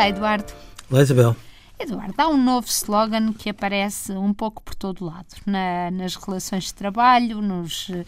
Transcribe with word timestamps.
Olá, 0.00 0.08
Eduardo. 0.08 0.52
Olá, 0.90 1.02
Isabel. 1.02 1.36
Eduardo, 1.78 2.14
há 2.16 2.28
um 2.28 2.42
novo 2.42 2.66
slogan 2.68 3.34
que 3.34 3.50
aparece 3.50 4.12
um 4.12 4.32
pouco 4.32 4.62
por 4.62 4.74
todo 4.74 5.04
lado, 5.04 5.26
na, 5.44 5.90
nas 5.90 6.14
relações 6.14 6.64
de 6.64 6.74
trabalho, 6.74 7.42
nos, 7.42 7.90
uh, 7.90 8.04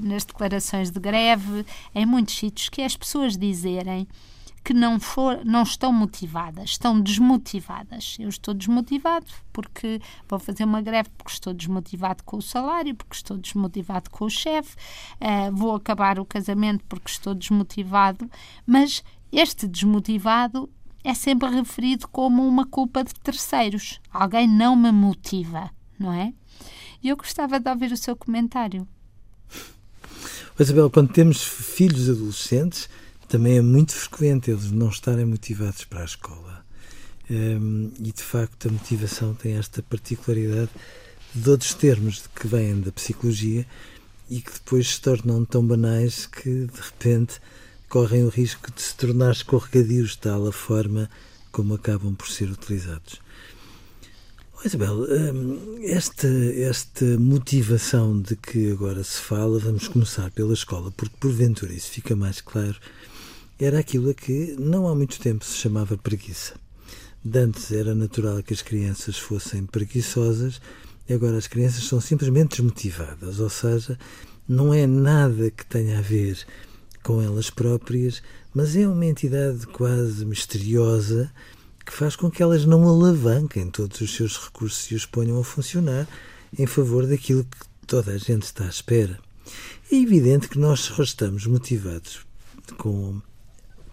nas 0.00 0.24
declarações 0.24 0.90
de 0.90 0.98
greve, 0.98 1.64
em 1.94 2.04
muitos 2.04 2.36
sítios, 2.36 2.68
que 2.68 2.82
é 2.82 2.84
as 2.86 2.96
pessoas 2.96 3.36
dizerem 3.36 4.08
que 4.64 4.74
não, 4.74 4.98
for, 4.98 5.44
não 5.44 5.62
estão 5.62 5.92
motivadas, 5.92 6.70
estão 6.70 7.00
desmotivadas. 7.00 8.16
Eu 8.18 8.28
estou 8.28 8.52
desmotivado 8.52 9.26
porque 9.52 10.00
vou 10.28 10.40
fazer 10.40 10.64
uma 10.64 10.82
greve 10.82 11.08
porque 11.16 11.30
estou 11.30 11.54
desmotivado 11.54 12.24
com 12.24 12.38
o 12.38 12.42
salário, 12.42 12.96
porque 12.96 13.14
estou 13.14 13.36
desmotivado 13.36 14.10
com 14.10 14.24
o 14.24 14.28
chefe, 14.28 14.74
uh, 15.20 15.54
vou 15.54 15.76
acabar 15.76 16.18
o 16.18 16.24
casamento 16.24 16.82
porque 16.88 17.12
estou 17.12 17.32
desmotivado, 17.32 18.28
mas 18.66 19.04
este 19.30 19.68
desmotivado 19.68 20.68
é 21.06 21.14
sempre 21.14 21.48
referido 21.48 22.08
como 22.08 22.44
uma 22.44 22.66
culpa 22.66 23.04
de 23.04 23.14
terceiros. 23.14 24.00
Alguém 24.12 24.48
não 24.48 24.74
me 24.74 24.90
motiva, 24.90 25.70
não 25.96 26.12
é? 26.12 26.34
E 27.00 27.08
eu 27.08 27.16
gostava 27.16 27.60
de 27.60 27.70
ouvir 27.70 27.92
o 27.92 27.96
seu 27.96 28.16
comentário. 28.16 28.88
Isabel, 30.58 30.90
quando 30.90 31.12
temos 31.12 31.44
filhos 31.44 32.10
adolescentes, 32.10 32.88
também 33.28 33.58
é 33.58 33.62
muito 33.62 33.92
frequente 33.92 34.50
eles 34.50 34.72
não 34.72 34.88
estarem 34.88 35.24
motivados 35.24 35.84
para 35.84 36.00
a 36.00 36.04
escola. 36.04 36.66
Um, 37.30 37.92
e 38.00 38.10
de 38.10 38.22
facto 38.22 38.66
a 38.66 38.72
motivação 38.72 39.32
tem 39.32 39.56
esta 39.56 39.84
particularidade 39.84 40.70
de 41.32 41.48
outros 41.48 41.72
termos 41.74 42.26
que 42.34 42.48
vêm 42.48 42.80
da 42.80 42.90
psicologia 42.90 43.64
e 44.28 44.40
que 44.40 44.52
depois 44.52 44.94
se 44.94 45.00
tornam 45.00 45.44
tão 45.44 45.64
banais 45.64 46.26
que 46.26 46.66
de 46.66 46.80
repente 46.80 47.40
correm 47.88 48.24
o 48.24 48.28
risco 48.28 48.72
de 48.72 48.82
se 48.82 48.94
tornar 48.96 49.32
escorregadios, 49.32 50.16
tal 50.16 50.46
a 50.46 50.52
forma 50.52 51.08
como 51.52 51.74
acabam 51.74 52.14
por 52.14 52.28
ser 52.28 52.50
utilizados. 52.50 53.20
Oh, 54.58 54.66
Isabel, 54.66 55.04
hum, 55.04 55.78
esta, 55.82 56.26
esta 56.26 57.04
motivação 57.18 58.20
de 58.20 58.36
que 58.36 58.72
agora 58.72 59.04
se 59.04 59.20
fala, 59.20 59.58
vamos 59.58 59.86
começar 59.86 60.30
pela 60.30 60.54
escola, 60.54 60.90
porque 60.90 61.16
porventura 61.18 61.72
isso 61.72 61.90
fica 61.90 62.16
mais 62.16 62.40
claro, 62.40 62.76
era 63.58 63.78
aquilo 63.78 64.10
a 64.10 64.14
que 64.14 64.56
não 64.58 64.88
há 64.88 64.94
muito 64.94 65.18
tempo 65.20 65.44
se 65.44 65.56
chamava 65.56 65.96
preguiça. 65.96 66.54
Dantes 67.24 67.72
era 67.72 67.94
natural 67.94 68.42
que 68.42 68.54
as 68.54 68.62
crianças 68.62 69.18
fossem 69.18 69.66
preguiçosas, 69.66 70.60
agora 71.10 71.36
as 71.36 71.46
crianças 71.46 71.84
são 71.84 72.00
simplesmente 72.00 72.56
desmotivadas, 72.56 73.40
ou 73.40 73.50
seja, 73.50 73.98
não 74.48 74.72
é 74.72 74.86
nada 74.86 75.50
que 75.50 75.66
tenha 75.66 75.98
a 75.98 76.02
ver 76.02 76.46
com 77.06 77.22
elas 77.22 77.50
próprias, 77.50 78.20
mas 78.52 78.74
é 78.74 78.84
uma 78.88 79.06
entidade 79.06 79.64
quase 79.68 80.26
misteriosa 80.26 81.32
que 81.84 81.92
faz 81.92 82.16
com 82.16 82.28
que 82.28 82.42
elas 82.42 82.64
não 82.64 82.82
alavanquem 82.82 83.70
todos 83.70 84.00
os 84.00 84.12
seus 84.12 84.36
recursos 84.36 84.90
e 84.90 84.96
os 84.96 85.06
ponham 85.06 85.38
a 85.38 85.44
funcionar 85.44 86.08
em 86.58 86.66
favor 86.66 87.06
daquilo 87.06 87.44
que 87.44 87.58
toda 87.86 88.10
a 88.10 88.18
gente 88.18 88.42
está 88.42 88.64
à 88.64 88.68
espera. 88.68 89.20
É 89.88 89.94
evidente 89.94 90.48
que 90.48 90.58
nós 90.58 90.80
só 90.80 91.00
estamos 91.00 91.46
motivados 91.46 92.26
com, 92.76 93.22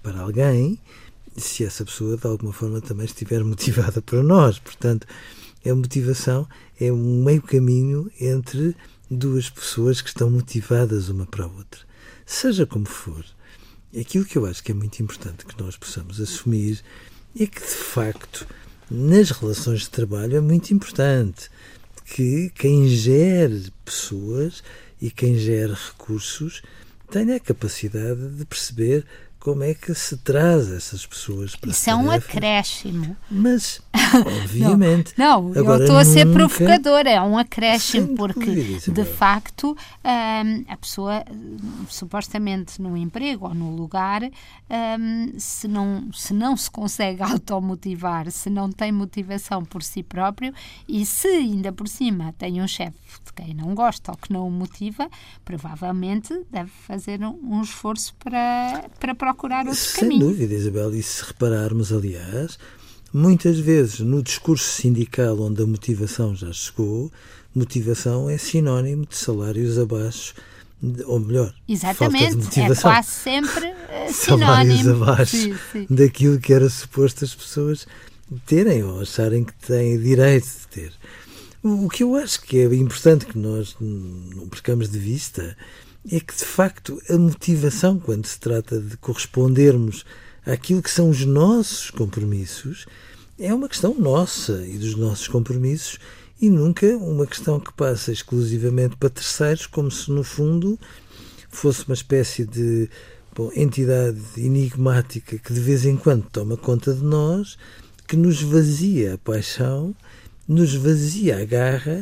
para 0.02 0.22
alguém 0.22 0.80
se 1.38 1.64
essa 1.64 1.86
pessoa 1.86 2.17
de 2.17 2.25
alguma 2.25 2.52
forma 2.52 2.81
também 2.81 3.05
estiver 3.05 3.44
motivada 3.45 4.02
para 4.02 4.23
nós. 4.23 4.58
Portanto, 4.58 5.05
a 5.64 5.76
motivação 5.76 6.48
é 6.82 6.92
um 6.92 7.23
meio 7.23 7.43
caminho 7.43 8.11
entre 8.20 8.76
duas 9.08 9.52
pessoas 9.52 10.02
que 10.02 10.10
estão 10.10 10.32
motivadas 10.32 11.10
uma 11.10 11.27
para 11.27 11.45
a 11.45 11.48
outra 11.48 11.92
seja 12.26 12.66
como 12.66 12.86
for, 12.86 13.26
aquilo 14.00 14.26
que 14.26 14.38
eu 14.38 14.45
acho 14.45 14.64
que 14.64 14.72
é 14.72 14.76
muito 14.76 15.02
importante 15.02 15.45
que 15.45 15.61
nós 15.61 15.78
possamos 15.78 16.20
assumir 16.20 16.82
é 17.39 17.45
que, 17.45 17.60
de 17.60 17.66
facto, 17.66 18.48
nas 18.89 19.32
relações 19.32 19.82
de 19.82 19.89
trabalho 19.89 20.38
é 20.38 20.42
muito 20.42 20.72
importante 20.72 21.50
que 22.06 22.52
quem 22.56 22.88
gere 22.88 23.72
pessoas 23.84 24.64
e 25.02 25.10
quem 25.10 25.38
gere 25.38 25.73
recursos 25.73 26.61
tenha 27.10 27.36
a 27.36 27.39
capacidade 27.39 28.30
de 28.30 28.45
perceber 28.45 29.05
como 29.43 29.61
é 29.61 29.73
que 29.73 29.93
se 29.93 30.15
traz 30.15 30.71
essas 30.71 31.05
pessoas 31.05 31.54
para 31.54 31.71
Isso 31.71 31.89
é 31.89 31.93
um 31.93 32.09
acréscimo. 32.09 33.17
Mas, 33.30 33.81
obviamente. 34.42 35.14
não, 35.17 35.49
não 35.49 35.54
eu 35.54 35.81
estou 35.81 35.98
a 35.98 36.05
ser 36.05 36.31
provocadora, 36.31 37.09
é 37.09 37.21
um 37.21 37.37
acréscimo, 37.37 38.15
porque 38.15 38.80
de 38.87 39.04
facto 39.04 39.76
hum, 40.02 40.64
a 40.65 40.77
pessoa, 40.77 41.26
supostamente 41.89 42.81
no 42.81 42.95
emprego 42.95 43.45
ou 43.45 43.54
no 43.54 43.76
lugar, 43.76 44.23
hum, 44.23 45.33
se, 45.37 45.67
não, 45.67 46.10
se 46.14 46.33
não 46.33 46.55
se 46.55 46.71
consegue 46.71 47.20
automotivar, 47.21 48.31
se 48.31 48.49
não 48.49 48.71
tem 48.71 48.93
motivação 48.93 49.65
por 49.65 49.83
si 49.83 50.04
próprio 50.04 50.54
e 50.87 51.05
se 51.05 51.27
ainda 51.27 51.73
por 51.73 51.89
cima 51.89 52.33
tem 52.37 52.61
um 52.61 52.67
chefe 52.67 52.98
de 53.25 53.33
quem 53.33 53.54
não 53.54 53.75
gosta 53.75 54.10
ou 54.10 54.17
que 54.17 54.31
não 54.31 54.48
o 54.48 54.52
motiva, 54.52 55.10
provavelmente 55.43 56.33
deve 56.49 56.71
fazer 56.87 57.21
um, 57.21 57.37
um 57.43 57.61
esforço 57.61 58.15
para, 58.15 58.86
para 59.02 59.14
procurar 59.14 59.33
outro 59.70 59.76
Sem 59.76 60.02
caminho. 60.02 60.21
Sem 60.21 60.30
dúvida, 60.30 60.54
Isabel. 60.54 60.94
E 60.95 61.04
se 61.04 61.23
repararmos, 61.23 61.92
aliás, 61.92 62.58
muitas 63.14 63.60
vezes 63.60 63.99
no 63.99 64.23
discurso 64.23 64.66
sindical 64.66 65.39
onde 65.39 65.61
a 65.61 65.67
motivação 65.67 66.36
já 66.36 66.52
chegou, 66.52 67.11
motivação 67.54 68.30
é 68.30 68.38
sinónimo 68.38 69.05
de 69.05 69.16
salários 69.16 69.77
abaixo 69.77 70.33
ou 71.05 71.20
melhor, 71.20 71.54
Exatamente, 71.67 72.23
falta 72.23 72.38
de 72.38 72.43
motivação. 72.43 72.92
é 72.92 72.93
quase 72.95 73.10
sempre 73.10 73.67
uh, 73.72 74.14
sinónimo 74.14 74.83
Salários 74.83 74.88
abaixo 74.88 75.38
sim, 75.38 75.55
sim. 75.72 75.88
daquilo 75.89 76.39
que 76.39 76.54
era 76.54 76.70
suposto 76.70 77.23
as 77.23 77.33
pessoas 77.33 77.88
terem 78.45 78.83
ou 78.83 78.99
acharem 78.99 79.45
que 79.45 79.54
têm 79.54 79.98
direito 79.98 80.45
de 80.45 80.67
ter. 80.67 80.93
O 81.64 81.88
que 81.88 82.04
eu 82.04 82.16
acho 82.17 82.42
que 82.42 82.60
é 82.60 82.66
importante 82.76 83.26
que 83.26 83.38
nós 83.38 83.77
não 83.80 84.49
percamos 84.49 84.89
de 84.89 84.99
vista 84.99 85.55
é 86.11 86.19
que, 86.19 86.36
de 86.36 86.45
facto, 86.45 87.02
a 87.09 87.17
motivação, 87.17 87.99
quando 87.99 88.25
se 88.25 88.39
trata 88.39 88.80
de 88.80 88.97
correspondermos 88.97 90.05
àquilo 90.45 90.81
que 90.81 90.91
são 90.91 91.09
os 91.09 91.25
nossos 91.25 91.89
compromissos, 91.89 92.86
é 93.39 93.53
uma 93.53 93.69
questão 93.69 93.95
nossa 93.95 94.65
e 94.65 94.77
dos 94.77 94.95
nossos 94.95 95.27
compromissos 95.27 95.99
e 96.42 96.49
nunca 96.49 96.86
uma 96.97 97.25
questão 97.25 97.59
que 97.59 97.71
passa 97.73 98.11
exclusivamente 98.11 98.97
para 98.97 99.09
terceiros, 99.09 99.65
como 99.65 99.89
se, 99.89 100.11
no 100.11 100.23
fundo, 100.23 100.77
fosse 101.49 101.86
uma 101.87 101.93
espécie 101.93 102.45
de 102.45 102.89
bom, 103.33 103.49
entidade 103.55 104.19
enigmática 104.37 105.37
que 105.37 105.53
de 105.53 105.59
vez 105.59 105.86
em 105.86 105.95
quando 105.95 106.30
toma 106.30 106.58
conta 106.58 106.93
de 106.93 107.03
nós, 107.03 107.58
que 108.08 108.17
nos 108.17 108.42
vazia 108.42 109.13
a 109.13 109.17
paixão, 109.17 109.95
nos 110.47 110.75
vazia 110.75 111.42
a 111.42 111.45
garra 111.45 112.02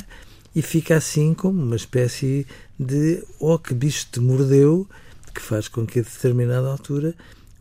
e 0.55 0.61
fica 0.61 0.97
assim 0.97 1.33
como 1.33 1.61
uma 1.61 1.75
espécie 1.75 2.45
de 2.81 3.23
oh 3.39 3.59
que 3.59 3.75
bicho 3.75 4.07
te 4.11 4.19
mordeu, 4.19 4.87
que 5.33 5.41
faz 5.41 5.67
com 5.67 5.85
que 5.85 5.99
a 5.99 6.03
determinada 6.03 6.67
altura 6.67 7.15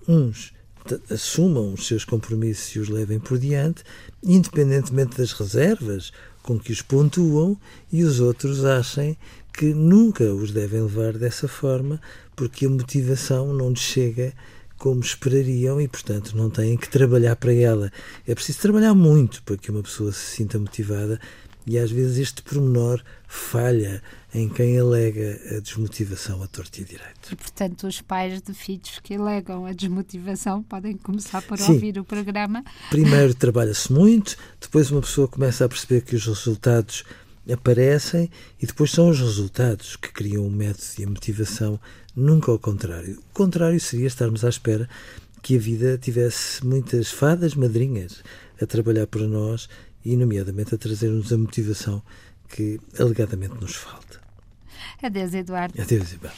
uns 0.09 0.53
assumam 1.11 1.75
os 1.75 1.87
seus 1.87 2.07
compromissos 2.07 2.75
e 2.75 2.79
os 2.79 2.89
levem 2.89 3.21
por 3.21 3.39
diante, 3.39 3.85
independentemente 4.23 5.19
das 5.19 5.33
reservas 5.33 6.11
com 6.43 6.59
que 6.59 6.73
os 6.73 6.81
pontuam, 6.81 7.57
e 7.93 8.03
os 8.03 8.19
outros 8.19 8.65
achem 8.65 9.17
que 9.53 9.75
nunca 9.75 10.25
os 10.33 10.53
devem 10.53 10.83
levar 10.83 11.13
dessa 11.13 11.47
forma, 11.47 12.01
porque 12.35 12.65
a 12.65 12.71
motivação 12.71 13.53
não 13.53 13.71
lhes 13.71 13.81
chega 13.81 14.33
como 14.79 15.01
esperariam 15.01 15.79
e, 15.79 15.87
portanto, 15.87 16.35
não 16.35 16.49
têm 16.49 16.79
que 16.79 16.89
trabalhar 16.89 17.37
para 17.37 17.53
ela. 17.53 17.93
É 18.27 18.35
preciso 18.35 18.61
trabalhar 18.61 18.95
muito 18.95 19.43
para 19.43 19.59
que 19.59 19.71
uma 19.71 19.83
pessoa 19.83 20.11
se 20.13 20.37
sinta 20.37 20.59
motivada 20.59 21.21
e 21.67 21.79
às 21.79 21.91
vezes 21.91 22.19
este 22.19 22.43
pormenor 22.43 23.03
falha 23.27 24.03
em 24.35 24.49
quem 24.49 24.79
alega 24.79 25.41
a 25.57 25.61
desmotivação 25.61 26.43
a 26.43 26.47
torto 26.47 26.81
e 26.81 26.85
direito. 26.85 27.33
E, 27.33 27.37
portanto, 27.37 27.87
os 27.87 28.01
pais 28.01 28.41
de 28.41 28.55
filhos 28.55 28.99
que 29.03 29.15
alegam 29.15 29.67
a 29.67 29.73
desmotivação 29.73 30.63
podem 30.63 30.97
começar 30.97 31.43
por 31.43 31.59
Sim. 31.59 31.73
ouvir 31.73 31.99
o 31.99 32.05
programa. 32.05 32.65
Primeiro 32.91 33.35
trabalha-se 33.35 33.93
muito, 33.93 34.37
depois 34.61 34.91
uma 34.91 35.01
pessoa 35.01 35.29
começa 35.29 35.65
a 35.65 35.69
perceber 35.69 36.03
que 36.03 36.17
os 36.17 36.27
resultados 36.27 37.05
aparecem 37.53 38.31
e 38.61 38.67
depois 38.67 38.91
são 38.93 39.09
os 39.09 39.19
resultados 39.19 39.97
que 39.97 40.13
criam 40.13 40.47
o 40.47 40.51
método 40.51 40.93
e 40.99 41.05
a 41.05 41.09
motivação, 41.09 41.81
nunca 42.15 42.53
ao 42.53 42.59
contrário. 42.59 43.19
O 43.31 43.35
contrário 43.35 43.81
seria 43.81 44.07
estarmos 44.07 44.45
à 44.45 44.49
espera 44.49 44.89
que 45.43 45.57
a 45.57 45.59
vida 45.59 45.99
tivesse 45.99 46.65
muitas 46.65 47.11
fadas 47.11 47.55
madrinhas 47.55 48.23
a 48.61 48.67
trabalhar 48.67 49.07
para 49.07 49.27
nós 49.27 49.69
e, 50.05 50.17
nomeadamente, 50.17 50.75
a 50.75 50.79
trazer-nos 50.79 51.33
a 51.33 51.39
motivação 51.39 52.03
que 52.49 52.81
alegadamente 52.99 53.55
nos 53.61 53.77
falta. 53.77 54.21
Adeus, 55.03 55.35
Eduardo. 55.35 55.81
Adeus, 55.81 56.11
Isabel. 56.11 56.33